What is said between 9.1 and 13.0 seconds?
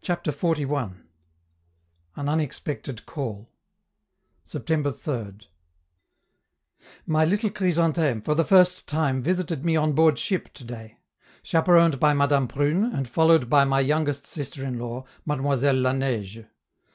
visited me on board ship to day, chaperoned by Madame Prune,